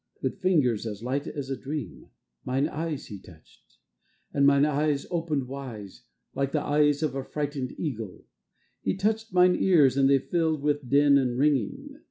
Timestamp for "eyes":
2.67-3.05, 4.65-5.05, 6.65-7.03